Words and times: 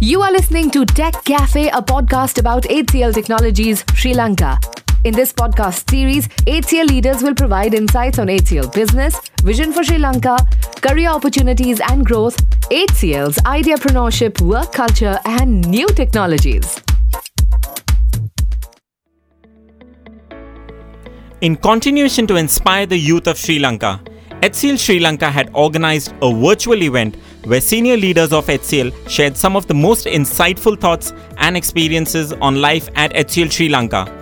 You 0.00 0.22
are 0.22 0.30
listening 0.30 0.70
to 0.70 0.86
Tech 0.86 1.24
Cafe, 1.24 1.70
a 1.70 1.82
podcast 1.82 2.38
about 2.38 2.62
HCL 2.62 3.12
Technologies 3.12 3.84
Sri 3.94 4.14
Lanka. 4.14 4.56
In 5.02 5.12
this 5.12 5.32
podcast 5.32 5.90
series, 5.90 6.28
HCL 6.46 6.86
leaders 6.86 7.20
will 7.20 7.34
provide 7.34 7.74
insights 7.74 8.20
on 8.20 8.28
HCL 8.28 8.72
business, 8.72 9.20
vision 9.42 9.72
for 9.72 9.82
Sri 9.82 9.98
Lanka, 9.98 10.36
career 10.82 11.08
opportunities 11.08 11.80
and 11.80 12.06
growth, 12.06 12.36
HCL's 12.70 13.38
ideapreneurship, 13.38 14.40
work 14.40 14.72
culture, 14.72 15.18
and 15.24 15.66
new 15.68 15.88
technologies. 15.88 16.80
In 21.40 21.56
continuation 21.56 22.28
to 22.28 22.36
inspire 22.36 22.86
the 22.86 22.96
youth 22.96 23.26
of 23.26 23.36
Sri 23.36 23.58
Lanka, 23.58 24.00
HCL 24.42 24.78
Sri 24.78 25.00
Lanka 25.00 25.28
had 25.28 25.50
organized 25.54 26.14
a 26.22 26.32
virtual 26.32 26.80
event 26.84 27.16
where 27.44 27.60
senior 27.60 27.96
leaders 27.96 28.32
of 28.32 28.46
HCL 28.46 29.08
shared 29.08 29.36
some 29.36 29.56
of 29.56 29.66
the 29.66 29.74
most 29.74 30.06
insightful 30.06 30.78
thoughts 30.78 31.12
and 31.38 31.56
experiences 31.56 32.32
on 32.34 32.60
life 32.60 32.88
at 32.94 33.12
HCL 33.12 33.52
Sri 33.52 33.68
Lanka. 33.68 34.14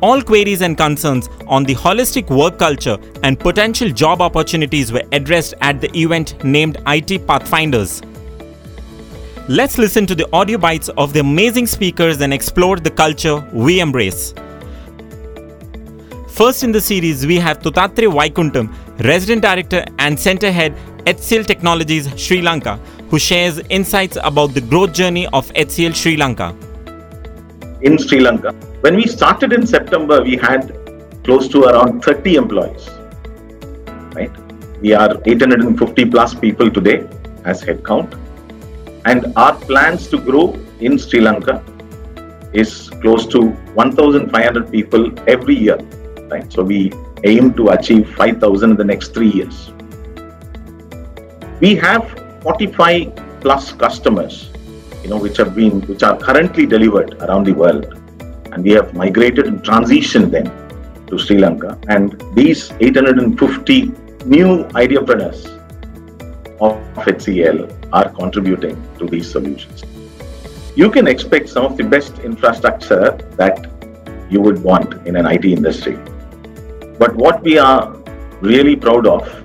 All 0.00 0.20
queries 0.20 0.62
and 0.62 0.76
concerns 0.76 1.28
on 1.46 1.62
the 1.64 1.74
holistic 1.76 2.28
work 2.28 2.58
culture 2.58 2.98
and 3.22 3.38
potential 3.38 3.88
job 3.88 4.20
opportunities 4.20 4.92
were 4.92 5.04
addressed 5.12 5.54
at 5.60 5.80
the 5.80 5.96
event 5.96 6.42
named 6.44 6.76
IT 6.86 7.26
Pathfinders. 7.26 8.02
Let's 9.48 9.76
listen 9.78 10.06
to 10.06 10.14
the 10.14 10.28
audio 10.32 10.58
bites 10.58 10.88
of 10.90 11.12
the 11.12 11.20
amazing 11.20 11.66
speakers 11.66 12.20
and 12.20 12.32
explore 12.32 12.78
the 12.78 12.90
culture 12.90 13.36
we 13.52 13.80
embrace. 13.80 14.34
First 16.28 16.64
in 16.64 16.72
the 16.72 16.80
series, 16.80 17.26
we 17.26 17.36
have 17.36 17.60
Thuthatre 17.60 18.10
Vaikuntham, 18.10 18.72
Resident 19.04 19.42
Director 19.42 19.84
and 19.98 20.18
Center 20.18 20.50
Head, 20.50 20.74
HCL 21.06 21.46
Technologies 21.46 22.08
Sri 22.20 22.40
Lanka, 22.42 22.76
who 23.10 23.18
shares 23.18 23.58
insights 23.68 24.16
about 24.22 24.54
the 24.54 24.60
growth 24.60 24.92
journey 24.92 25.26
of 25.28 25.52
HCL 25.54 25.94
Sri 25.94 26.16
Lanka. 26.16 26.54
In 27.82 27.98
Sri 27.98 28.20
Lanka, 28.20 28.52
when 28.82 28.96
we 28.96 29.06
started 29.06 29.52
in 29.52 29.66
September, 29.66 30.22
we 30.22 30.36
had 30.36 30.76
close 31.24 31.48
to 31.48 31.64
around 31.64 32.02
30 32.02 32.36
employees. 32.36 32.88
Right? 34.14 34.30
We 34.80 34.92
are 34.92 35.20
850 35.24 36.04
plus 36.06 36.34
people 36.34 36.70
today 36.70 37.08
as 37.44 37.62
headcount. 37.62 38.18
And 39.04 39.32
our 39.36 39.54
plans 39.54 40.08
to 40.08 40.18
grow 40.18 40.58
in 40.80 40.98
Sri 40.98 41.20
Lanka 41.20 41.64
is 42.52 42.90
close 43.00 43.26
to 43.28 43.50
1,500 43.74 44.70
people 44.70 45.12
every 45.28 45.56
year 45.56 45.78
right? 46.32 46.52
So 46.52 46.62
we 46.62 46.92
aim 47.24 47.54
to 47.54 47.68
achieve 47.68 48.08
5,000 48.16 48.70
in 48.70 48.76
the 48.76 48.84
next 48.84 49.14
three 49.14 49.30
years. 49.30 49.72
We 51.62 51.76
have 51.76 52.18
45 52.42 53.40
plus 53.40 53.70
customers, 53.70 54.50
you 55.04 55.10
know, 55.10 55.16
which 55.16 55.36
have 55.36 55.54
been, 55.54 55.80
which 55.82 56.02
are 56.02 56.18
currently 56.18 56.66
delivered 56.66 57.14
around 57.22 57.44
the 57.46 57.52
world, 57.52 57.84
and 58.50 58.64
we 58.64 58.72
have 58.72 58.94
migrated 58.94 59.46
and 59.46 59.62
transitioned 59.62 60.32
them 60.32 60.50
to 61.06 61.16
Sri 61.16 61.38
Lanka. 61.38 61.78
And 61.86 62.20
these 62.34 62.72
850 62.80 63.92
new 64.26 64.64
ideapreneurs 64.74 65.46
of 66.60 66.72
HCL 66.96 67.72
are 67.92 68.08
contributing 68.08 68.76
to 68.98 69.06
these 69.06 69.30
solutions. 69.30 69.84
You 70.74 70.90
can 70.90 71.06
expect 71.06 71.48
some 71.48 71.64
of 71.64 71.76
the 71.76 71.84
best 71.84 72.18
infrastructure 72.30 73.12
that 73.36 73.70
you 74.28 74.40
would 74.40 74.60
want 74.64 75.06
in 75.06 75.14
an 75.14 75.26
IT 75.26 75.44
industry. 75.44 75.94
But 76.98 77.14
what 77.14 77.40
we 77.44 77.56
are 77.56 77.96
really 78.40 78.74
proud 78.74 79.06
of 79.06 79.41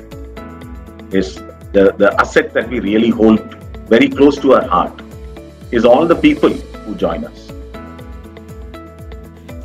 is 1.12 1.36
the, 1.74 1.94
the 1.98 2.16
asset 2.20 2.54
that 2.54 2.70
we 2.70 2.80
really 2.80 3.10
hold 3.10 3.40
very 3.88 4.10
close 4.10 4.38
to 4.40 4.54
our 4.54 4.68
heart 4.68 5.02
is 5.72 5.86
all 5.86 6.06
the 6.06 6.16
people 6.16 6.50
who 6.50 6.96
join 6.96 7.26
us. 7.26 7.52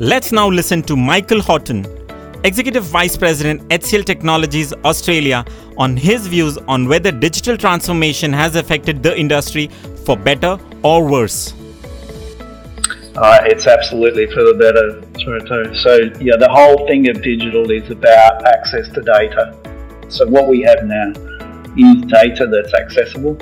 Let's 0.00 0.32
now 0.32 0.48
listen 0.48 0.82
to 0.82 0.96
Michael 0.96 1.40
Horton, 1.40 1.86
Executive 2.44 2.84
Vice 2.84 3.16
President 3.16 3.62
HCL 3.69 4.04
Technologies 4.04 4.72
Australia, 4.84 5.44
on 5.78 5.97
his 5.97 6.26
views 6.26 6.58
on 6.69 6.88
whether 6.88 7.12
digital 7.12 7.56
transformation 7.56 8.32
has 8.32 8.56
affected 8.56 9.02
the 9.02 9.16
industry 9.19 9.69
for 10.04 10.16
better 10.16 10.58
or 10.82 11.08
worse. 11.08 11.54
Uh, 13.14 13.41
it's 13.44 13.66
absolutely 13.66 14.26
for 14.26 14.42
the 14.42 14.54
better, 14.54 15.00
Toronto. 15.22 15.75
So 15.75 15.97
yeah, 16.19 16.36
the 16.36 16.48
whole 16.50 16.86
thing 16.86 17.08
of 17.08 17.22
digital 17.22 17.70
is 17.70 17.91
about 17.91 18.47
access 18.47 18.88
to 18.91 19.02
data. 19.02 19.56
So 20.08 20.26
what 20.26 20.48
we 20.48 20.62
have 20.62 20.84
now 20.84 21.12
is 21.77 22.03
data 22.03 22.47
that's 22.47 22.75
accessible. 22.75 23.38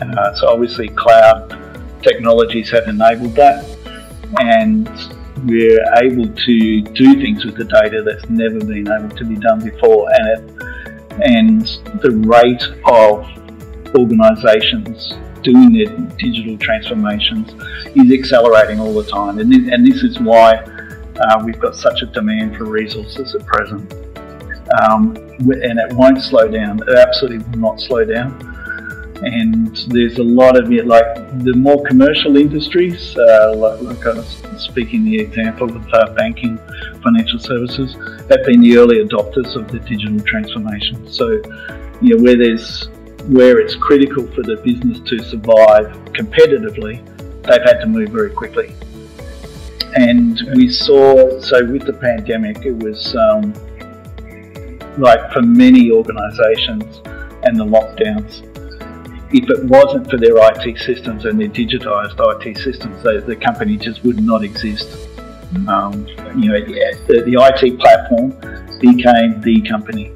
Uh, 0.00 0.34
so 0.34 0.48
obviously, 0.48 0.88
cloud 0.88 1.58
technologies 2.02 2.70
have 2.70 2.88
enabled 2.88 3.34
that, 3.34 3.64
and 4.40 4.88
we're 5.44 5.84
able 6.02 6.28
to 6.28 6.82
do 6.82 7.14
things 7.20 7.44
with 7.44 7.56
the 7.56 7.64
data 7.64 8.02
that's 8.02 8.28
never 8.28 8.58
been 8.58 8.90
able 8.90 9.14
to 9.16 9.24
be 9.24 9.36
done 9.36 9.60
before. 9.60 10.08
And 10.12 10.28
it, 10.28 10.62
and 11.20 11.62
the 12.00 12.10
rate 12.26 12.62
of 12.86 13.26
organisations 13.94 15.12
doing 15.42 15.72
their 15.72 15.94
digital 16.16 16.56
transformations 16.58 17.52
is 17.94 18.12
accelerating 18.12 18.80
all 18.80 18.94
the 18.94 19.08
time. 19.10 19.38
And 19.38 19.52
this, 19.52 19.72
and 19.72 19.86
this 19.86 20.02
is 20.02 20.18
why 20.20 20.54
uh, 20.54 21.42
we've 21.44 21.58
got 21.60 21.76
such 21.76 22.02
a 22.02 22.06
demand 22.06 22.56
for 22.56 22.64
resources 22.64 23.34
at 23.34 23.44
present. 23.46 23.92
Um, 24.80 25.16
and 25.16 25.78
it 25.78 25.92
won't 25.94 26.22
slow 26.22 26.48
down. 26.48 26.80
It 26.86 26.98
absolutely 26.98 27.38
will 27.50 27.58
not 27.58 27.80
slow 27.80 28.04
down. 28.04 28.48
And 29.24 29.76
there's 29.88 30.18
a 30.18 30.22
lot 30.22 30.58
of 30.58 30.72
it, 30.72 30.86
like 30.86 31.04
the 31.44 31.54
more 31.54 31.84
commercial 31.84 32.36
industries, 32.36 33.16
uh, 33.16 33.54
like, 33.56 33.80
like, 33.80 34.06
I 34.06 34.14
was 34.14 34.42
speaking 34.58 35.04
the 35.04 35.20
example 35.20 35.74
of 35.76 35.86
uh, 35.92 36.12
banking, 36.14 36.58
financial 37.04 37.38
services, 37.38 37.94
have 38.28 38.44
been 38.46 38.60
the 38.60 38.78
early 38.78 39.04
adopters 39.04 39.54
of 39.54 39.70
the 39.70 39.78
digital 39.78 40.18
transformation. 40.20 41.06
So, 41.12 41.40
you 42.00 42.16
know, 42.16 42.22
where 42.22 42.36
there's 42.36 42.88
where 43.28 43.60
it's 43.60 43.76
critical 43.76 44.26
for 44.32 44.42
the 44.42 44.56
business 44.56 44.98
to 45.08 45.22
survive 45.22 45.86
competitively, 46.12 47.04
they've 47.44 47.62
had 47.62 47.78
to 47.80 47.86
move 47.86 48.08
very 48.08 48.30
quickly. 48.30 48.74
And 49.94 50.40
we 50.54 50.72
saw, 50.72 51.38
so 51.40 51.64
with 51.64 51.84
the 51.86 51.92
pandemic, 51.92 52.64
it 52.64 52.72
was 52.72 53.14
um, 53.14 53.54
like 54.98 55.32
for 55.32 55.42
many 55.42 55.90
organisations 55.90 57.00
and 57.44 57.58
the 57.58 57.64
lockdowns, 57.64 58.48
if 59.34 59.48
it 59.48 59.64
wasn't 59.64 60.10
for 60.10 60.18
their 60.18 60.36
IT 60.36 60.78
systems 60.78 61.24
and 61.24 61.40
their 61.40 61.48
digitised 61.48 62.16
IT 62.18 62.58
systems, 62.58 63.02
the, 63.02 63.22
the 63.26 63.36
company 63.36 63.76
just 63.76 64.04
would 64.04 64.22
not 64.22 64.44
exist. 64.44 65.08
Um, 65.68 66.06
you 66.36 66.50
know, 66.50 66.60
the, 66.60 67.22
the 67.26 67.36
IT 67.38 67.78
platform 67.78 68.30
became 68.80 69.40
the 69.40 69.62
company. 69.68 70.12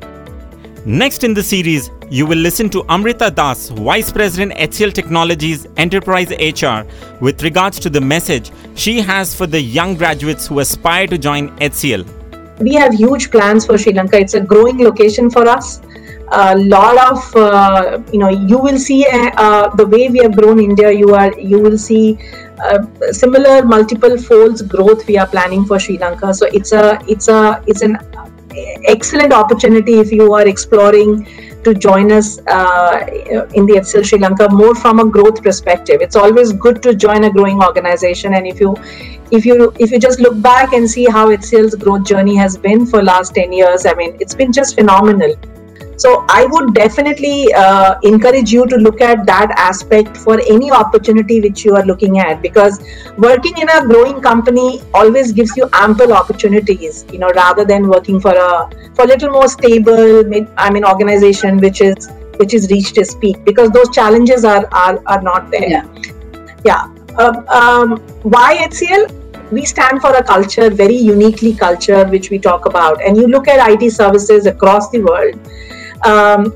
Next 0.85 1.25
in 1.25 1.35
the 1.35 1.43
series, 1.43 1.91
you 2.11 2.27
will 2.27 2.39
listen 2.39 2.71
to 2.71 2.85
Amrita 2.89 3.31
Das, 3.31 3.71
Vice 3.71 4.13
President 4.13 4.53
HCL 4.53 4.93
Technologies 4.93 5.67
Enterprise 5.77 6.31
HR, 6.31 6.87
with 7.21 7.43
regards 7.43 7.81
to 7.81 7.91
the 7.91 8.01
message 8.01 8.53
she 8.77 9.01
has 9.01 9.35
for 9.35 9.47
the 9.47 9.61
young 9.61 9.97
graduates 9.97 10.47
who 10.47 10.61
aspire 10.61 11.09
to 11.09 11.19
join 11.19 11.49
HCL. 11.57 12.16
We 12.59 12.75
have 12.75 12.95
huge 12.95 13.31
plans 13.31 13.67
for 13.67 13.79
Sri 13.79 13.93
Lanka. 13.93 14.19
It's 14.19 14.35
a 14.35 14.41
growing 14.41 14.79
location 14.79 15.31
for 15.31 15.49
us. 15.49 15.81
A 16.33 16.57
lot 16.57 16.99
of 17.11 17.37
uh, 17.37 17.99
you 18.13 18.19
know, 18.19 18.29
you 18.29 18.59
will 18.59 18.79
see 18.79 19.07
uh, 19.07 19.31
uh, 19.37 19.75
the 19.77 19.87
way 19.87 20.09
we 20.09 20.19
have 20.19 20.35
grown 20.37 20.59
India. 20.59 20.91
You 20.91 21.15
are 21.15 21.33
you 21.39 21.61
will 21.61 21.79
see 21.79 22.19
uh, 22.59 22.85
similar 23.13 23.65
multiple 23.65 24.17
folds 24.19 24.63
growth 24.63 25.07
we 25.07 25.19
are 25.19 25.27
planning 25.27 25.65
for 25.65 25.79
Sri 25.79 25.99
Lanka. 25.99 26.35
So 26.35 26.47
it's 26.53 26.73
a 26.73 26.99
it's 27.07 27.29
a 27.29 27.63
it's 27.67 27.83
an 27.83 27.99
excellent 28.87 29.33
opportunity 29.33 29.99
if 29.99 30.11
you 30.11 30.33
are 30.33 30.49
exploring 30.49 31.27
to 31.65 31.75
join 31.75 32.13
us 32.13 32.39
uh, 32.47 33.07
in 33.55 33.67
the 33.67 33.75
HCL 33.81 34.07
Sri 34.07 34.19
Lanka 34.19 34.49
more 34.49 34.75
from 34.75 35.01
a 35.01 35.07
growth 35.09 35.43
perspective. 35.43 36.01
It's 36.01 36.17
always 36.17 36.53
good 36.53 36.83
to 36.85 36.95
join 36.95 37.25
a 37.25 37.31
growing 37.31 37.63
organization, 37.63 38.35
and 38.35 38.47
if 38.47 38.61
you 38.61 38.75
if 39.31 39.45
you 39.45 39.73
if 39.79 39.91
you 39.91 39.99
just 39.99 40.21
look 40.21 40.41
back 40.41 40.73
and 40.73 40.89
see 40.89 41.05
how 41.05 41.29
HCL's 41.29 41.75
growth 41.75 42.07
journey 42.07 42.37
has 42.37 42.57
been 42.57 42.87
for 42.87 43.03
last 43.03 43.35
10 43.35 43.53
years, 43.53 43.87
I 43.87 43.95
mean, 43.95 44.17
it's 44.21 44.35
been 44.35 44.53
just 44.53 44.75
phenomenal. 44.75 45.35
So 45.99 46.27
I 46.29 46.45
would 46.51 46.75
definitely 46.75 47.53
uh, 47.55 47.95
encourage 48.03 48.53
you 48.53 48.67
to 48.67 48.77
look 48.77 49.01
at 49.01 49.25
that 49.27 49.51
aspect 49.57 50.17
for 50.17 50.39
any 50.41 50.71
opportunity 50.71 51.41
which 51.41 51.65
you 51.65 51.75
are 51.75 51.85
looking 51.87 52.19
at 52.19 52.43
because 52.43 52.85
working 53.17 53.57
in 53.57 53.69
a 53.71 53.81
growing 53.87 54.21
company 54.21 54.83
always 54.93 55.33
gives 55.33 55.57
you 55.57 55.71
ample 55.73 56.13
opportunities, 56.13 57.07
you 57.11 57.19
know, 57.19 57.31
rather 57.31 57.65
than 57.65 57.89
working 57.89 58.21
for 58.21 58.35
a 58.35 58.69
for 58.95 59.05
a 59.05 59.09
little 59.09 59.31
more 59.31 59.49
stable, 59.49 60.23
I 60.59 60.71
mean, 60.71 60.85
organization 60.85 61.59
which 61.59 61.81
is 61.81 62.11
which 62.37 62.53
is 62.53 62.71
reached 62.71 62.99
its 62.99 63.15
peak 63.15 63.43
because 63.45 63.71
those 63.71 63.89
challenges 63.89 64.45
are 64.45 64.69
are, 64.73 65.03
are 65.07 65.23
not 65.23 65.51
there. 65.51 65.69
Yeah. 65.69 65.87
yeah. 66.65 66.87
Uh, 67.19 67.43
um, 67.49 67.99
why 68.23 68.57
HCL? 68.69 69.23
we 69.53 69.65
stand 69.65 70.01
for 70.01 70.13
a 70.15 70.23
culture 70.25 70.71
very 70.71 70.97
uniquely 70.97 71.55
culture 71.55 72.05
which 72.09 72.31
we 72.31 72.39
talk 72.39 72.67
about. 72.67 73.01
And 73.01 73.17
you 73.17 73.29
look 73.29 73.47
at 73.49 73.71
it 73.71 73.91
services 73.93 74.47
across 74.47 74.91
the 74.91 75.01
world 75.03 75.39
um, 76.05 76.53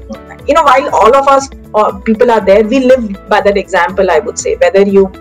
you 0.47 0.55
know 0.55 0.63
while 0.63 0.95
all 0.95 1.15
of 1.17 1.29
us 1.29 1.49
uh, 1.75 1.99
people 2.01 2.31
are 2.31 2.45
there 2.45 2.65
we 2.65 2.81
live 2.81 3.29
by 3.29 3.41
that 3.41 3.57
example 3.57 4.11
i 4.11 4.19
would 4.19 4.39
say. 4.39 4.57
Whether 4.57 4.83
you 4.83 5.13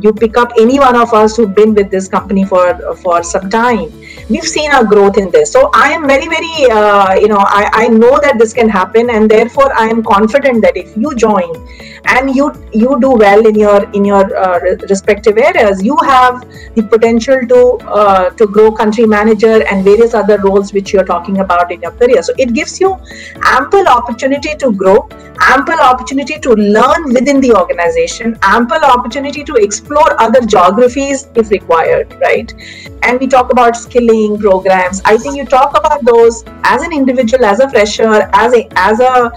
you 0.00 0.12
pick 0.12 0.36
up 0.36 0.52
any 0.58 0.78
one 0.78 0.94
of 0.94 1.12
us 1.12 1.36
who've 1.36 1.54
been 1.54 1.74
with 1.74 1.90
this 1.90 2.06
company 2.06 2.44
for 2.44 2.96
for 2.96 3.22
some 3.22 3.50
time 3.50 3.90
we've 4.28 4.44
seen 4.44 4.70
our 4.70 4.84
growth 4.84 5.18
in 5.18 5.30
this. 5.30 5.50
So 5.50 5.70
i 5.74 5.90
am 5.90 6.06
very 6.06 6.28
very 6.28 6.70
uh, 6.70 7.14
you 7.14 7.28
know 7.28 7.38
I, 7.40 7.70
I 7.72 7.88
know 7.88 8.18
that 8.20 8.38
this 8.38 8.52
can 8.52 8.68
happen 8.68 9.10
and 9.10 9.30
therefore 9.30 9.72
i 9.74 9.88
am 9.88 10.02
confident 10.02 10.62
that 10.62 10.76
if 10.76 10.96
you 10.96 11.14
join 11.16 11.52
and 12.14 12.34
you 12.34 12.46
you 12.72 12.98
do 13.00 13.10
well 13.22 13.46
in 13.46 13.54
your 13.54 13.78
in 13.92 14.04
your 14.04 14.24
uh, 14.36 14.58
respective 14.90 15.38
areas. 15.38 15.82
You 15.82 15.96
have 16.04 16.40
the 16.74 16.82
potential 16.82 17.40
to 17.52 17.60
uh, 18.00 18.30
to 18.30 18.46
grow 18.46 18.70
country 18.72 19.06
manager 19.06 19.62
and 19.66 19.84
various 19.84 20.14
other 20.14 20.38
roles 20.38 20.72
which 20.72 20.92
you're 20.92 21.08
talking 21.12 21.40
about 21.40 21.72
in 21.72 21.82
your 21.82 21.92
career. 21.92 22.22
So 22.22 22.34
it 22.38 22.54
gives 22.54 22.80
you 22.80 22.96
ample 23.42 23.88
opportunity 23.88 24.54
to 24.56 24.72
grow 24.72 25.08
ample 25.40 25.80
opportunity 25.80 26.38
to 26.40 26.52
learn 26.52 27.12
within 27.12 27.40
the 27.40 27.52
organization 27.52 28.36
ample 28.42 28.84
opportunity 28.84 29.44
to 29.44 29.54
explore 29.54 30.20
other 30.20 30.40
geographies 30.40 31.28
if 31.36 31.50
required 31.50 32.14
right? 32.20 32.52
And 33.02 33.20
we 33.20 33.26
talk 33.26 33.52
about 33.52 33.76
skilling 33.76 34.38
programs. 34.38 35.00
I 35.04 35.16
think 35.16 35.36
you 35.36 35.44
talk 35.44 35.78
about 35.78 36.04
those 36.04 36.44
as 36.64 36.82
an 36.82 36.92
individual 36.92 37.44
as 37.44 37.60
a 37.60 37.70
fresher 37.70 38.28
as 38.32 38.52
a 38.54 38.68
as 38.76 39.00
a 39.00 39.30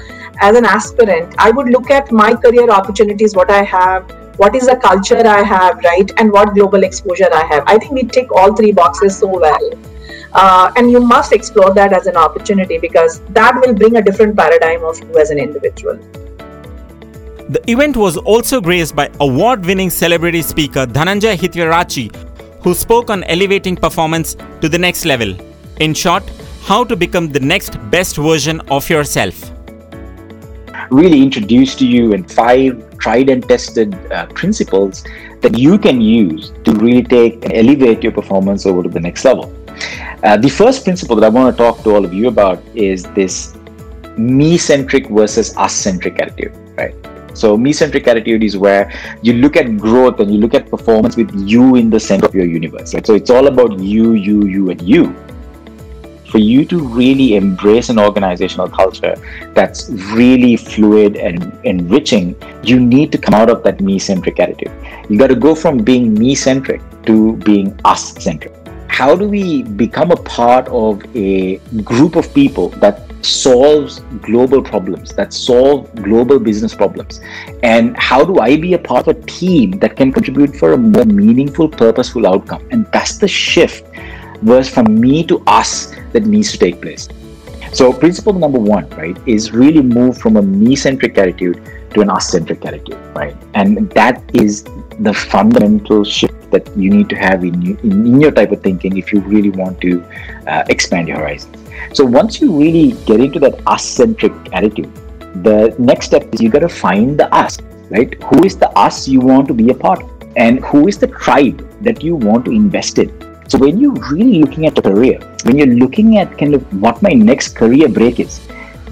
as 0.50 0.58
an 0.62 0.66
aspirant 0.66 1.36
i 1.38 1.52
would 1.52 1.70
look 1.70 1.92
at 2.00 2.12
my 2.12 2.34
career 2.46 2.70
opportunities 2.80 3.36
what 3.36 3.52
i 3.52 3.64
have 3.64 4.12
what 4.44 4.56
is 4.56 4.68
the 4.68 4.76
culture 4.88 5.22
i 5.36 5.42
have 5.44 5.78
right 5.90 6.12
and 6.18 6.32
what 6.32 6.54
global 6.56 6.84
exposure 6.84 7.32
i 7.34 7.44
have 7.54 7.64
i 7.68 7.78
think 7.78 7.92
we 7.92 8.04
tick 8.04 8.32
all 8.32 8.56
three 8.56 8.72
boxes 8.72 9.18
so 9.18 9.28
well 9.28 9.70
uh, 10.34 10.72
and 10.78 10.92
you 10.92 11.00
must 11.00 11.34
explore 11.34 11.74
that 11.74 11.94
as 11.94 12.08
an 12.08 12.16
opportunity 12.16 12.78
because 12.78 13.20
that 13.42 13.62
will 13.62 13.74
bring 13.74 13.98
a 13.98 14.02
different 14.02 14.36
paradigm 14.36 14.84
of 14.84 15.00
you 15.04 15.18
as 15.20 15.30
an 15.30 15.38
individual 15.38 16.00
the 17.52 17.62
event 17.70 17.98
was 17.98 18.16
also 18.16 18.62
graced 18.62 18.96
by 18.96 19.10
award 19.20 19.66
winning 19.66 19.90
celebrity 19.90 20.42
speaker 20.42 20.86
Dhananjay 20.86 21.36
Hettiarachchi, 21.36 22.16
who 22.64 22.74
spoke 22.74 23.10
on 23.10 23.26
elevating 23.26 23.76
performance 23.76 24.38
to 24.62 24.70
the 24.70 24.78
next 24.78 25.04
level. 25.04 25.36
In 25.82 25.94
short, 25.94 26.24
how 26.64 26.86
to 26.86 26.96
become 26.96 27.28
the 27.28 27.42
next 27.42 27.76
best 27.92 28.16
version 28.16 28.62
of 28.70 28.90
yourself. 28.90 29.52
Really 30.92 31.22
introduce 31.22 31.74
to 31.76 31.88
you 31.88 32.12
in 32.12 32.24
five 32.26 32.98
tried 32.98 33.30
and 33.30 33.48
tested 33.48 33.96
uh, 34.12 34.26
principles 34.28 35.04
that 35.40 35.58
you 35.58 35.78
can 35.78 36.02
use 36.02 36.52
to 36.66 36.74
really 36.74 37.04
take 37.04 37.44
and 37.46 37.54
elevate 37.54 38.04
your 38.04 38.12
performance 38.12 38.66
over 38.66 38.84
to 38.84 38.90
the 38.90 39.00
next 39.00 39.26
level. 39.26 39.56
Uh, 40.24 40.38
the 40.38 40.50
first 40.50 40.84
principle 40.84 41.16
that 41.16 41.26
I 41.26 41.30
want 41.30 41.56
to 41.56 41.64
talk 41.64 41.82
to 41.84 41.96
all 41.96 42.04
of 42.04 42.14
you 42.14 42.28
about 42.28 42.62
is 42.76 43.04
this 43.16 43.58
me 44.18 44.58
centric 44.58 45.08
versus 45.08 45.56
us 45.58 45.74
centric 45.74 46.20
attitude, 46.20 46.54
right? 46.78 46.94
So, 47.34 47.56
me 47.56 47.72
centric 47.72 48.08
attitude 48.08 48.44
is 48.44 48.58
where 48.58 48.92
you 49.22 49.34
look 49.34 49.56
at 49.56 49.78
growth 49.78 50.20
and 50.20 50.30
you 50.30 50.40
look 50.40 50.54
at 50.54 50.70
performance 50.70 51.16
with 51.16 51.32
you 51.34 51.76
in 51.76 51.90
the 51.90 52.00
center 52.00 52.26
of 52.26 52.36
your 52.36 52.46
universe, 52.46 52.94
right? 52.94 53.08
So, 53.08 53.16
it's 53.16 53.30
all 53.30 53.48
about 53.48 53.80
you, 53.80 54.14
you, 54.14 54.46
you, 54.46 54.70
and 54.70 54.82
you. 54.82 55.16
For 56.32 56.38
you 56.38 56.64
to 56.66 56.80
really 56.80 57.36
embrace 57.36 57.90
an 57.90 58.00
organizational 58.00 58.70
culture 58.70 59.16
that's 59.54 59.90
really 60.14 60.56
fluid 60.56 61.18
and 61.18 61.52
enriching, 61.66 62.38
you 62.64 62.80
need 62.80 63.12
to 63.12 63.18
come 63.18 63.34
out 63.34 63.50
of 63.50 63.64
that 63.64 63.82
me 63.82 64.00
centric 64.00 64.40
attitude. 64.40 64.72
You 65.10 65.18
got 65.18 65.28
to 65.28 65.36
go 65.36 65.54
from 65.54 65.80
being 65.80 66.14
me 66.14 66.36
centric 66.36 66.82
to 67.04 67.36
being 67.38 67.78
us 67.84 68.14
centric. 68.14 68.56
How 68.88 69.14
do 69.14 69.28
we 69.28 69.64
become 69.64 70.12
a 70.12 70.16
part 70.16 70.70
of 70.70 71.04
a 71.18 71.58
group 71.84 72.16
of 72.16 72.34
people 72.34 72.70
that 72.80 73.02
solves 73.26 74.00
global 74.22 74.62
problems, 74.62 75.14
that 75.16 75.34
solve 75.34 75.94
global 75.96 76.40
business 76.40 76.74
problems? 76.74 77.20
And 77.62 77.98
how 77.98 78.24
do 78.24 78.40
I 78.40 78.56
be 78.56 78.74
a 78.74 78.80
part 78.80 79.08
of 79.08 79.18
a 79.18 79.22
team 79.24 79.80
that 79.80 79.98
can 79.98 80.14
contribute 80.14 80.56
for 80.56 80.72
a 80.74 80.78
more 80.78 81.04
meaningful, 81.04 81.68
purposeful 81.68 82.26
outcome? 82.26 82.66
And 82.72 82.86
that's 82.94 83.18
the 83.18 83.28
shift 83.28 83.86
was 84.42 84.70
from 84.70 85.00
me 85.00 85.24
to 85.26 85.44
us 85.48 85.94
that 86.14 86.26
needs 86.26 86.52
to 86.52 86.58
take 86.58 86.82
place. 86.82 87.08
So, 87.74 87.94
principle 87.94 88.34
number 88.34 88.60
one, 88.60 88.90
right, 88.90 89.18
is 89.26 89.54
really 89.54 89.82
move 89.82 90.18
from 90.18 90.36
a 90.36 90.42
me 90.42 90.76
centric 90.76 91.18
attitude 91.18 91.62
to 91.94 92.02
an 92.02 92.10
us 92.10 92.30
centric 92.30 92.66
attitude, 92.66 92.98
right? 93.16 93.36
And 93.54 93.90
that 93.92 94.24
is 94.34 94.64
the 95.00 95.14
fundamental 95.14 96.04
shift 96.04 96.52
that 96.52 96.68
you 96.78 96.90
need 96.90 97.10
to 97.10 97.16
have 97.16 97.44
in, 97.44 97.78
in, 97.80 98.06
in 98.06 98.20
your 98.20 98.32
type 98.32 98.52
of 98.52 98.62
thinking 98.62 98.98
if 98.98 99.14
you 99.14 99.22
really 99.22 99.52
want 99.52 99.80
to 99.82 100.04
uh, 100.48 100.64
expand 100.68 101.08
your 101.08 101.20
horizons. 101.20 101.58
So 101.94 102.04
once 102.04 102.42
you 102.42 102.58
really 102.58 102.92
get 103.06 103.22
into 103.22 103.40
that 103.40 103.62
us-centric 103.68 104.34
attitude, 104.54 104.94
the 105.44 105.74
next 105.80 106.08
step 106.08 106.28
is 106.34 106.42
you 106.42 106.50
got 106.50 106.60
to 106.60 106.70
find 106.70 107.18
the 107.18 107.34
us, 107.34 107.58
right? 107.90 108.22
Who 108.24 108.44
is 108.44 108.58
the 108.58 108.70
us 108.78 109.08
you 109.08 109.22
want 109.22 109.48
to 109.48 109.54
be 109.54 109.70
a 109.70 109.74
part 109.74 110.04
of, 110.04 110.12
and 110.36 110.64
who 110.66 110.88
is 110.88 110.98
the 110.98 111.08
tribe 111.08 111.66
that 111.82 112.04
you 112.04 112.16
want 112.16 112.46
to 112.46 112.52
invest 112.52 113.00
in. 113.00 113.31
So 113.52 113.58
when 113.58 113.80
you're 113.82 114.00
really 114.12 114.40
looking 114.40 114.66
at 114.66 114.78
a 114.78 114.82
career, 114.82 115.20
when 115.44 115.58
you're 115.58 115.76
looking 115.84 116.18
at 116.18 116.38
kind 116.38 116.56
of 116.56 116.64
what 116.82 117.02
my 117.02 117.12
next 117.12 117.56
career 117.56 117.90
break 117.90 118.22
is, 118.22 118.40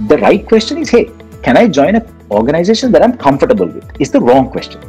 the 0.10 0.18
right 0.18 0.46
question 0.46 0.80
is, 0.80 0.90
hey, 0.90 1.10
can 1.44 1.56
I 1.56 1.68
join 1.70 1.96
an 1.96 2.06
organization 2.30 2.92
that 2.92 3.02
I'm 3.02 3.18
comfortable 3.18 3.68
with? 3.68 3.90
Is 4.02 4.12
the 4.12 4.20
wrong 4.20 4.50
question. 4.50 4.82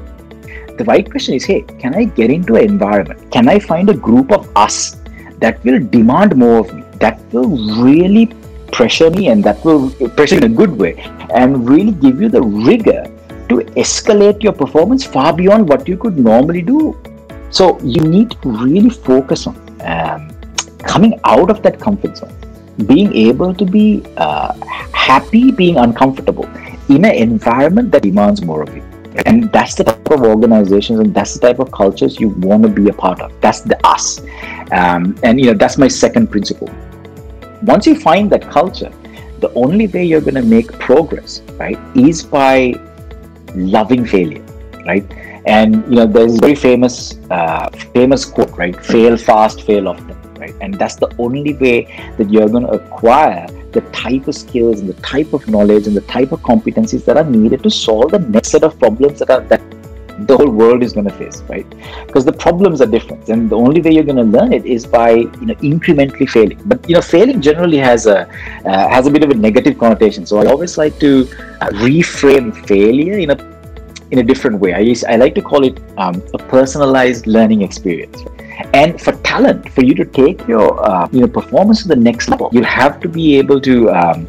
The 0.77 0.85
right 0.89 1.09
question 1.09 1.35
is, 1.35 1.45
hey, 1.45 1.63
can 1.79 1.95
I 1.95 2.05
get 2.05 2.31
into 2.31 2.57
an 2.57 2.65
environment? 2.65 3.31
Can 3.31 3.49
I 3.49 3.61
find 3.61 3.89
a 3.91 3.95
group 3.95 4.33
of 4.33 4.51
us 4.57 4.97
that 5.39 5.63
will 5.65 5.79
demand 5.79 6.35
more 6.37 6.59
of 6.59 6.75
me? 6.75 6.83
that 7.01 7.21
will 7.33 7.57
really 7.83 8.27
pressure 8.73 9.11
me 9.11 9.29
and 9.29 9.43
that 9.43 9.65
will 9.65 9.91
pressure 10.17 10.37
in 10.37 10.45
a 10.45 10.55
good 10.61 10.77
way 10.79 10.95
and 11.35 11.69
really 11.69 11.93
give 11.93 12.21
you 12.21 12.29
the 12.29 12.43
rigor 12.43 13.05
to 13.49 13.57
escalate 13.85 14.43
your 14.43 14.53
performance 14.53 15.05
far 15.05 15.33
beyond 15.33 15.69
what 15.69 15.89
you 15.89 15.97
could 15.97 16.19
normally 16.19 16.63
do. 16.63 16.97
So 17.51 17.79
you 17.81 18.03
need 18.03 18.31
to 18.43 18.49
really 18.49 18.91
focus 18.91 19.47
on 19.47 19.57
um, 19.83 20.31
coming 20.79 21.19
out 21.25 21.51
of 21.51 21.63
that 21.63 21.81
comfort 21.81 22.17
zone, 22.17 22.35
being 22.87 23.15
able 23.15 23.55
to 23.55 23.65
be 23.65 24.03
uh, 24.17 24.55
happy, 24.93 25.51
being 25.51 25.77
uncomfortable 25.77 26.47
in 26.89 27.05
an 27.05 27.15
environment 27.15 27.91
that 27.93 28.03
demands 28.03 28.43
more 28.43 28.63
of 28.63 28.75
you. 28.75 28.83
And 29.27 29.53
that's 29.53 29.75
the 29.75 29.85
type 29.85 30.11
of 30.11 30.23
organizations 30.23 31.01
and 31.01 31.13
that's 31.13 31.35
the 31.35 31.41
type 31.41 31.59
of 31.59 31.73
cultures 31.73 32.21
you 32.21 32.29
want 32.29 32.63
to 32.63 32.69
be 32.69 32.89
a 32.89 32.93
part 32.93 33.21
of. 33.21 33.33
That's 33.41 33.61
the 33.61 33.79
us. 33.87 34.21
Um, 34.71 35.19
and 35.25 35.41
you 35.41 35.47
know 35.47 35.55
that's 35.55 35.77
my 35.79 35.89
second 35.89 36.31
principle 36.31 36.71
once 37.63 37.87
you 37.87 37.95
find 37.95 38.31
that 38.31 38.49
culture, 38.51 38.93
the 39.41 39.53
only 39.55 39.87
way 39.87 40.05
you're 40.05 40.21
going 40.21 40.35
to 40.35 40.43
make 40.43 40.73
progress, 40.79 41.43
right, 41.59 41.79
is 41.95 42.23
by 42.23 42.75
loving 43.55 44.07
failure, 44.07 44.45
right? 44.87 45.05
And 45.47 45.85
you 45.85 45.97
know, 45.97 46.07
there's 46.07 46.37
a 46.37 46.41
very 46.41 46.55
famous, 46.55 47.19
uh, 47.31 47.71
famous 47.95 48.25
quote, 48.25 48.51
right? 48.57 48.77
Fail 48.85 49.17
fast, 49.17 49.63
fail 49.63 49.89
often, 49.89 50.17
right? 50.39 50.55
And 50.61 50.75
that's 50.75 50.97
the 50.97 51.15
only 51.19 51.55
way 51.55 52.13
that 52.19 52.31
you're 52.31 52.49
going 52.49 52.65
to 52.65 52.73
acquire 52.73 53.47
the 53.73 53.81
type 53.93 54.27
of 54.29 54.35
skills 54.35 54.81
and 54.81 54.89
the 54.89 55.01
type 55.03 55.33
of 55.33 55.49
knowledge 55.49 55.87
and 55.87 55.97
the 55.97 56.03
type 56.03 56.33
of 56.33 56.41
competencies 56.41 57.05
that 57.05 57.17
are 57.17 57.25
needed 57.25 57.63
to 57.63 57.71
solve 57.71 58.11
the 58.11 58.19
next 58.19 58.51
set 58.51 58.65
of 58.65 58.79
problems 58.79 59.21
that 59.21 59.31
are 59.31 59.41
that 59.43 59.63
the 60.27 60.37
whole 60.37 60.51
world 60.51 60.83
is 60.83 60.93
going 60.93 61.07
to 61.07 61.15
face, 61.15 61.43
right? 61.49 61.69
Because 62.07 62.25
the 62.25 62.33
problems 62.33 62.81
are 62.81 62.87
different, 62.87 63.29
and 63.29 63.49
the 63.49 63.57
only 63.57 63.81
way 63.81 63.93
you're 63.93 64.05
going 64.05 64.17
to 64.17 64.31
learn 64.39 64.53
it 64.53 64.67
is 64.67 64.87
by 64.87 65.11
you 65.11 65.47
know 65.47 65.55
incrementally 65.55 66.29
failing. 66.29 66.61
But 66.65 66.89
you 66.89 66.95
know, 66.95 67.03
failing 67.03 67.41
generally 67.41 67.79
has 67.79 68.07
a 68.07 68.29
uh, 68.67 68.89
has 68.89 69.07
a 69.07 69.11
bit 69.11 69.25
of 69.25 69.31
a 69.31 69.35
negative 69.35 69.79
connotation. 69.79 70.27
So 70.27 70.39
I 70.39 70.47
always 70.47 70.77
like 70.77 70.99
to 71.01 71.29
uh, 71.61 71.69
reframe 71.87 72.55
failure 72.67 73.19
in 73.19 73.31
a 73.31 73.60
in 74.11 74.19
a 74.19 74.23
different 74.23 74.59
way. 74.59 74.75
I 74.75 74.95
I 75.13 75.17
like 75.17 75.35
to 75.37 75.43
call 75.43 75.65
it 75.65 75.81
um, 75.97 76.23
a 76.35 76.39
personalized 76.39 77.27
learning 77.27 77.63
experience. 77.63 78.19
And 78.75 79.01
for 79.01 79.13
talent, 79.31 79.69
for 79.71 79.83
you 79.85 79.95
to 79.95 80.05
take 80.05 80.47
your 80.47 80.67
uh, 80.89 81.09
you 81.13 81.21
know 81.21 81.29
performance 81.29 81.83
to 81.83 81.89
the 81.89 81.97
next 81.97 82.29
level, 82.29 82.51
you 82.53 82.63
have 82.63 83.01
to 83.01 83.09
be 83.09 83.39
able 83.39 83.61
to 83.61 83.91
um, 83.91 84.29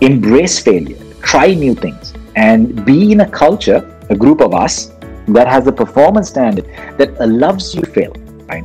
embrace 0.00 0.58
failure, 0.58 0.98
try 1.22 1.54
new 1.54 1.74
things, 1.74 2.14
and 2.36 2.84
be 2.84 3.12
in 3.12 3.20
a 3.20 3.28
culture, 3.28 3.80
a 4.10 4.16
group 4.16 4.40
of 4.40 4.54
us 4.54 4.92
that 5.28 5.46
has 5.46 5.66
a 5.66 5.72
performance 5.72 6.28
standard 6.28 6.66
that 6.98 7.14
allows 7.20 7.74
you 7.74 7.82
fail, 7.82 8.12
right? 8.48 8.64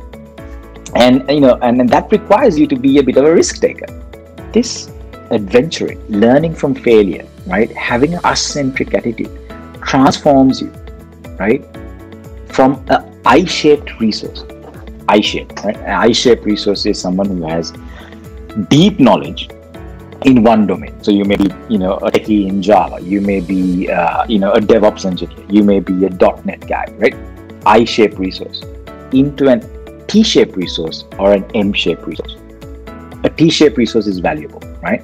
And 0.94 1.28
you 1.30 1.40
know, 1.40 1.58
and, 1.62 1.80
and 1.80 1.88
that 1.90 2.10
requires 2.10 2.58
you 2.58 2.66
to 2.66 2.76
be 2.76 2.98
a 2.98 3.02
bit 3.02 3.16
of 3.16 3.24
a 3.24 3.32
risk 3.32 3.60
taker. 3.60 3.86
This 4.52 4.90
adventuring, 5.30 6.00
learning 6.08 6.54
from 6.54 6.74
failure, 6.74 7.26
right? 7.46 7.70
Having 7.76 8.14
an 8.14 8.20
us-centric 8.24 8.94
attitude 8.94 9.45
transforms 9.86 10.60
you, 10.60 10.72
right? 11.38 11.64
From 12.48 12.84
a 12.88 13.04
I-shaped 13.24 13.98
resource. 14.00 14.44
I-shaped, 15.08 15.64
right? 15.64 15.76
An 15.76 15.90
I-shaped 15.90 16.44
resource 16.44 16.84
is 16.86 17.00
someone 17.00 17.28
who 17.28 17.46
has 17.46 17.72
deep 18.68 18.98
knowledge 18.98 19.48
in 20.24 20.42
one 20.42 20.66
domain. 20.66 21.02
So 21.02 21.10
you 21.10 21.24
may 21.24 21.36
be, 21.36 21.50
you 21.68 21.78
know, 21.78 21.94
a 21.98 22.10
techie 22.10 22.48
in 22.48 22.62
Java. 22.62 23.00
You 23.00 23.20
may 23.20 23.40
be, 23.40 23.90
uh, 23.90 24.24
you 24.28 24.38
know, 24.38 24.52
a 24.52 24.60
DevOps 24.60 25.04
engineer. 25.04 25.44
You 25.48 25.62
may 25.62 25.80
be 25.80 26.04
a 26.06 26.10
.NET 26.10 26.66
guy, 26.66 26.86
right? 26.98 27.14
I-shaped 27.64 28.18
resource 28.18 28.62
into 29.12 29.48
an 29.48 29.62
T-shaped 30.06 30.56
resource 30.56 31.04
or 31.18 31.32
an 31.32 31.44
M-shaped 31.54 32.02
resource. 32.06 32.36
A 33.24 33.30
T-shaped 33.30 33.76
resource 33.76 34.06
is 34.06 34.18
valuable, 34.20 34.60
right? 34.80 35.02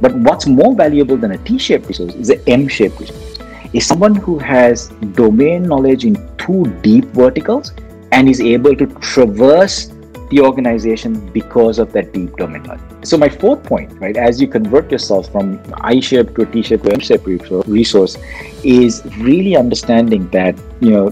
But 0.00 0.14
what's 0.14 0.46
more 0.46 0.74
valuable 0.74 1.16
than 1.16 1.32
a 1.32 1.38
T-shaped 1.38 1.86
resource 1.86 2.14
is 2.14 2.30
an 2.30 2.42
M-shaped 2.46 3.00
resource. 3.00 3.37
Is 3.72 3.86
someone 3.86 4.14
who 4.14 4.38
has 4.38 4.88
domain 5.12 5.62
knowledge 5.64 6.04
in 6.04 6.16
two 6.38 6.64
deep 6.82 7.04
verticals 7.06 7.72
and 8.12 8.28
is 8.28 8.40
able 8.40 8.74
to 8.74 8.86
traverse 9.00 9.92
the 10.30 10.40
organization 10.40 11.30
because 11.30 11.78
of 11.78 11.92
that 11.92 12.12
deep 12.12 12.36
domain 12.36 12.62
knowledge. 12.62 12.80
So 13.02 13.16
my 13.16 13.28
fourth 13.28 13.62
point, 13.62 13.92
right, 14.00 14.16
as 14.16 14.40
you 14.40 14.48
convert 14.48 14.90
yourself 14.90 15.30
from 15.32 15.60
I-shaped 15.74 16.34
to 16.36 16.42
a 16.42 16.46
T-shaped 16.46 16.84
to 16.84 16.92
M-shaped 16.92 17.26
resource, 17.66 18.16
is 18.64 19.02
really 19.18 19.56
understanding 19.56 20.28
that 20.30 20.58
you 20.80 20.90
know 20.90 21.10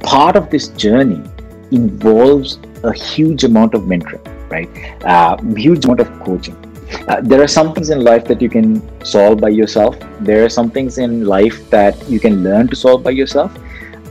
part 0.00 0.36
of 0.36 0.50
this 0.50 0.68
journey 0.68 1.22
involves 1.72 2.58
a 2.84 2.92
huge 2.92 3.44
amount 3.44 3.74
of 3.74 3.82
mentoring, 3.82 4.24
right? 4.50 4.68
Uh, 5.04 5.36
huge 5.54 5.84
amount 5.84 6.00
of 6.00 6.20
coaching. 6.20 6.56
Uh, 7.08 7.20
there 7.20 7.42
are 7.42 7.48
some 7.48 7.72
things 7.74 7.90
in 7.90 8.02
life 8.02 8.24
that 8.26 8.40
you 8.40 8.48
can 8.48 8.82
solve 9.04 9.40
by 9.40 9.48
yourself. 9.48 9.96
There 10.20 10.44
are 10.44 10.48
some 10.48 10.70
things 10.70 10.98
in 10.98 11.24
life 11.24 11.68
that 11.70 12.08
you 12.08 12.20
can 12.20 12.42
learn 12.42 12.68
to 12.68 12.76
solve 12.76 13.02
by 13.02 13.10
yourself. 13.10 13.56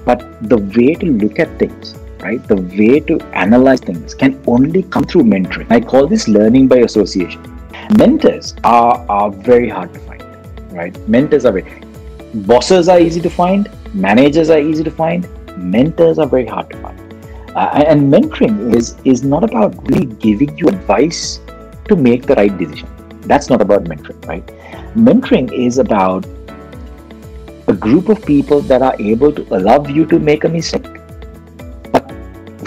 But 0.06 0.50
the 0.50 0.58
way 0.58 0.94
to 0.96 1.06
look 1.06 1.40
at 1.40 1.58
things 1.58 1.96
right? 2.26 2.48
The 2.48 2.62
way 2.80 3.00
to 3.10 3.20
analyze 3.46 3.82
things 3.82 4.16
can 4.16 4.42
only 4.48 4.84
come 4.84 5.04
through 5.04 5.24
mentoring. 5.24 5.68
I 5.70 5.80
call 5.80 6.08
this 6.08 6.28
learning 6.28 6.68
by 6.68 6.78
association. 6.78 7.42
Mentors 7.98 8.56
are, 8.64 9.06
are 9.10 9.30
very 9.32 9.70
hard 9.70 9.94
to 9.94 10.00
find, 10.00 10.24
right? 10.72 10.96
Mentors 11.08 11.46
are 11.46 11.52
very, 11.52 11.82
bosses 12.52 12.90
are 12.90 13.00
easy 13.00 13.22
to 13.22 13.30
find, 13.30 13.70
managers 13.94 14.50
are 14.50 14.60
easy 14.60 14.84
to 14.84 14.92
find, 14.92 15.28
mentors 15.58 16.18
are 16.20 16.28
very 16.28 16.48
hard 16.48 16.70
to 16.72 16.78
find. 16.82 17.00
Uh, 17.56 17.84
and 17.88 18.12
mentoring 18.14 18.76
is, 18.76 18.96
is 19.06 19.24
not 19.24 19.44
about 19.44 19.76
really 19.90 20.08
giving 20.28 20.58
you 20.58 20.68
advice 20.68 21.40
to 21.88 21.96
make 21.96 22.26
the 22.26 22.36
right 22.36 22.58
decision. 22.58 22.90
That's 23.22 23.50
not 23.50 23.62
about 23.62 23.86
mentoring, 23.86 24.26
right? 24.28 24.46
Mentoring 24.96 25.52
is 25.52 25.78
about 25.78 26.26
a 27.68 27.74
group 27.74 28.10
of 28.10 28.24
people 28.26 28.62
that 28.62 28.82
are 28.82 28.96
able 29.00 29.32
to 29.32 29.42
allow 29.56 29.84
you 29.86 30.06
to 30.06 30.20
make 30.20 30.44
a 30.44 30.50
mistake 30.50 30.86
but 31.92 32.12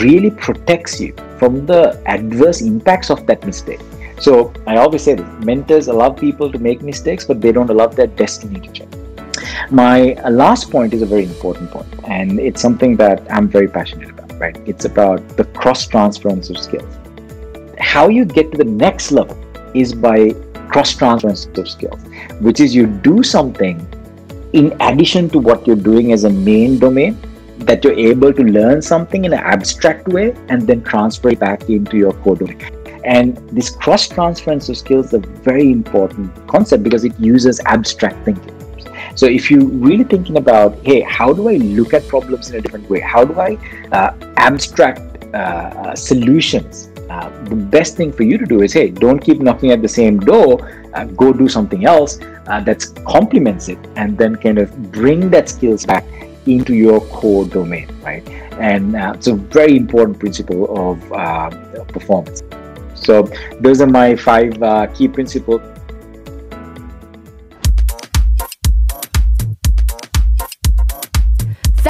really 0.00 0.30
protects 0.30 1.00
you 1.00 1.14
from 1.38 1.66
the 1.66 2.02
adverse 2.06 2.60
impacts 2.62 3.10
of 3.10 3.26
that 3.26 3.44
mistake. 3.46 3.80
So 4.20 4.52
I 4.66 4.78
always 4.78 5.02
say 5.04 5.14
this 5.14 5.44
mentors 5.44 5.87
allow 5.87 6.10
people 6.10 6.50
to 6.50 6.58
make 6.58 6.82
mistakes, 6.82 7.25
but 7.25 7.40
they 7.40 7.52
don't 7.52 7.70
allow 7.70 7.87
their 7.87 8.08
destiny 8.08 8.60
to 8.60 8.72
change. 8.72 8.94
My 9.70 10.14
uh, 10.14 10.30
last 10.30 10.70
point 10.70 10.92
is 10.92 11.02
a 11.02 11.06
very 11.06 11.25
important 11.25 11.70
point, 11.70 11.88
and 12.04 12.40
it's 12.40 12.60
something 12.60 12.96
that 12.96 13.22
I'm 13.30 13.48
very 13.48 13.68
passionate 13.68 14.10
about, 14.10 14.32
right? 14.40 14.56
It's 14.66 14.84
about 14.84 15.37
the 15.37 15.44
cross 15.44 15.87
transference 15.87 16.50
of 16.50 16.58
skills. 16.58 16.92
How 17.88 18.09
you 18.09 18.26
get 18.26 18.52
to 18.52 18.59
the 18.59 18.64
next 18.64 19.12
level 19.12 19.35
is 19.75 19.95
by 19.95 20.33
cross 20.68 20.95
transference 20.95 21.47
of 21.47 21.66
skills, 21.66 21.99
which 22.38 22.61
is 22.61 22.75
you 22.75 22.87
do 22.87 23.23
something 23.23 23.78
in 24.52 24.76
addition 24.80 25.30
to 25.30 25.38
what 25.38 25.66
you're 25.66 25.85
doing 25.90 26.12
as 26.12 26.25
a 26.25 26.30
main 26.30 26.78
domain 26.78 27.16
that 27.61 27.83
you're 27.83 27.99
able 27.99 28.35
to 28.35 28.42
learn 28.42 28.83
something 28.83 29.25
in 29.25 29.33
an 29.33 29.38
abstract 29.38 30.07
way 30.09 30.37
and 30.50 30.66
then 30.66 30.85
transfer 30.85 31.30
it 31.30 31.40
back 31.40 31.71
into 31.71 31.97
your 31.97 32.12
core 32.12 32.37
domain. 32.37 32.61
And 33.04 33.38
this 33.57 33.71
cross 33.71 34.07
transference 34.07 34.68
of 34.68 34.76
skills 34.76 35.07
is 35.07 35.14
a 35.14 35.21
very 35.21 35.73
important 35.73 36.47
concept 36.47 36.83
because 36.83 37.07
it 37.07 37.18
uses 37.18 37.59
abstract 37.64 38.23
thinking. 38.26 38.54
So 39.14 39.25
if 39.25 39.50
you're 39.50 39.64
really 39.64 40.04
thinking 40.04 40.37
about, 40.37 40.76
hey, 40.85 41.00
how 41.00 41.33
do 41.33 41.49
I 41.49 41.54
look 41.54 41.95
at 41.95 42.07
problems 42.07 42.50
in 42.50 42.57
a 42.57 42.61
different 42.61 42.90
way? 42.90 43.00
How 43.00 43.25
do 43.25 43.40
I 43.40 43.57
uh, 43.92 44.12
abstract 44.37 45.25
uh, 45.33 45.38
uh, 45.38 45.97
solutions? 45.97 46.90
Uh, 47.11 47.31
the 47.45 47.57
best 47.57 47.97
thing 47.97 48.12
for 48.12 48.23
you 48.23 48.37
to 48.38 48.45
do 48.45 48.62
is, 48.62 48.73
hey, 48.73 48.91
don't 48.91 49.19
keep 49.19 49.41
knocking 49.41 49.71
at 49.71 49.81
the 49.81 49.88
same 49.88 50.19
door. 50.21 50.71
Uh, 50.95 51.05
go 51.05 51.33
do 51.33 51.49
something 51.49 51.87
else 51.87 52.19
uh, 52.49 52.61
that 52.61 52.85
complements 53.07 53.69
it, 53.69 53.79
and 53.97 54.17
then 54.19 54.37
kind 54.37 54.59
of 54.59 54.93
bring 54.93 55.31
that 55.31 55.49
skills 55.49 55.87
back 55.87 56.05
into 56.47 56.75
your 56.75 57.00
core 57.07 57.45
domain, 57.45 57.88
right? 58.03 58.27
And 58.59 58.97
uh, 58.97 59.12
it's 59.15 59.27
a 59.27 59.35
very 59.35 59.77
important 59.77 60.19
principle 60.19 60.62
of 60.77 61.12
uh, 61.12 61.50
performance. 61.85 62.43
So 62.95 63.31
those 63.61 63.81
are 63.81 63.87
my 63.87 64.17
five 64.17 64.55
key 64.95 65.09
principles. 65.09 65.62